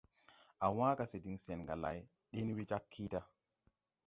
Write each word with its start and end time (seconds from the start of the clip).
Á 0.67 0.67
wãã 0.77 0.91
ga 0.97 1.05
se 1.11 1.17
diŋ 1.23 1.35
sɛn 1.45 1.59
ga 1.67 1.75
lay, 1.83 1.99
ɗen 2.33 2.49
we 2.55 2.63
jag 2.69 2.83
kiida. 2.93 3.21